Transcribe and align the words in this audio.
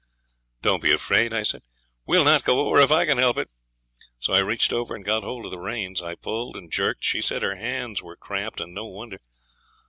'"Don't 0.63 0.81
be 0.81 0.91
afraid," 0.91 1.31
I 1.31 1.43
said. 1.43 1.61
"We'll 2.07 2.23
not 2.25 2.43
go 2.43 2.61
over 2.61 2.79
if 2.79 2.91
I 2.91 3.05
can 3.05 3.19
help 3.19 3.37
it." 3.37 3.51
'So 4.19 4.33
I 4.33 4.39
reached 4.39 4.73
over 4.73 4.95
and 4.95 5.05
got 5.05 5.21
hold 5.21 5.45
of 5.45 5.51
the 5.51 5.59
reins. 5.59 6.01
I 6.01 6.15
pulled 6.15 6.57
and 6.57 6.71
jerked. 6.71 7.03
She 7.03 7.21
said 7.21 7.43
her 7.43 7.55
hands 7.57 8.01
were 8.01 8.15
cramped, 8.17 8.59
and 8.59 8.73
no 8.73 8.87
wonder. 8.87 9.19